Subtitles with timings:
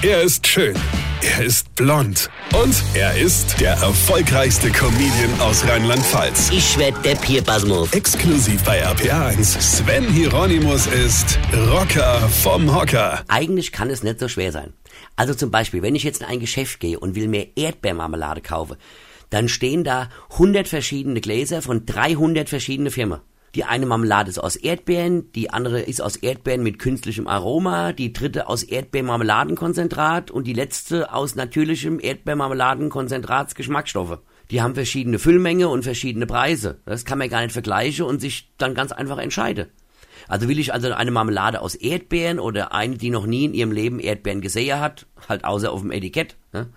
[0.00, 0.76] Er ist schön.
[1.22, 2.30] Er ist blond.
[2.54, 6.50] Und er ist der erfolgreichste Comedian aus Rheinland-Pfalz.
[6.52, 7.92] Ich werd der Pierpasmus.
[7.92, 9.60] Exklusiv bei RPA1.
[9.60, 13.24] Sven Hieronymus ist Rocker vom Hocker.
[13.26, 14.72] Eigentlich kann es nicht so schwer sein.
[15.16, 18.76] Also zum Beispiel, wenn ich jetzt in ein Geschäft gehe und will mir Erdbeermarmelade kaufen,
[19.30, 23.18] dann stehen da 100 verschiedene Gläser von 300 verschiedene Firmen.
[23.54, 28.12] Die eine Marmelade ist aus Erdbeeren, die andere ist aus Erdbeeren mit künstlichem Aroma, die
[28.12, 34.18] dritte aus Erdbeermarmeladenkonzentrat und die letzte aus natürlichem Erdbeermarmeladenkonzentrats Geschmacksstoffe.
[34.50, 36.80] Die haben verschiedene Füllmenge und verschiedene Preise.
[36.84, 39.68] Das kann man gar nicht vergleichen und sich dann ganz einfach entscheiden.
[40.26, 43.72] Also will ich also eine Marmelade aus Erdbeeren oder eine, die noch nie in ihrem
[43.72, 46.68] Leben Erdbeeren gesehen hat, halt außer auf dem Etikett, ne?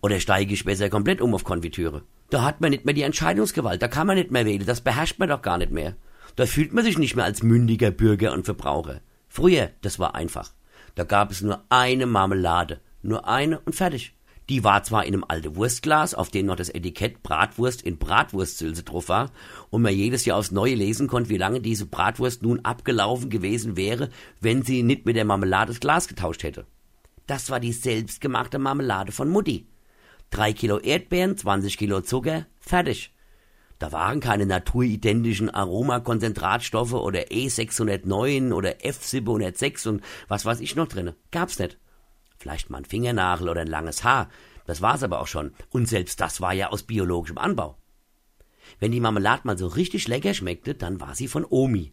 [0.00, 2.02] oder steige ich besser komplett um auf Konfitüre?
[2.30, 5.18] Da hat man nicht mehr die Entscheidungsgewalt, da kann man nicht mehr wählen, das beherrscht
[5.18, 5.96] man doch gar nicht mehr.
[6.36, 9.00] Da fühlt man sich nicht mehr als mündiger Bürger und Verbraucher.
[9.28, 10.52] Früher, das war einfach.
[10.94, 14.14] Da gab es nur eine Marmelade, nur eine und fertig.
[14.48, 18.82] Die war zwar in einem alten Wurstglas, auf dem noch das Etikett Bratwurst in Bratwurstsülse
[18.82, 19.30] drauf war
[19.70, 23.76] und man jedes Jahr aufs Neue lesen konnte, wie lange diese Bratwurst nun abgelaufen gewesen
[23.76, 26.66] wäre, wenn sie nicht mit der Marmelade das Glas getauscht hätte.
[27.26, 29.68] Das war die selbstgemachte Marmelade von Mutti.
[30.30, 33.14] Drei Kilo Erdbeeren, 20 Kilo Zucker, fertig.
[33.82, 41.16] Da waren keine naturidentischen Aromakonzentratstoffe oder E609 oder F706 und was weiß ich noch drinne.
[41.32, 41.78] Gab's nicht.
[42.38, 44.28] Vielleicht mal ein Fingernagel oder ein langes Haar.
[44.66, 45.52] Das war's aber auch schon.
[45.70, 47.76] Und selbst das war ja aus biologischem Anbau.
[48.78, 51.90] Wenn die Marmelade mal so richtig lecker schmeckte, dann war sie von Omi.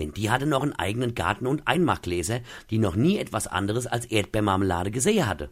[0.00, 4.04] Denn die hatte noch einen eigenen Garten und Einmachgläser, die noch nie etwas anderes als
[4.06, 5.50] Erdbeermarmelade gesehen hatte.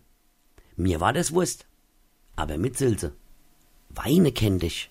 [0.75, 1.69] Mir war das Wurst.
[2.35, 3.15] Aber mit Silse.
[3.91, 4.91] Weine kenn dich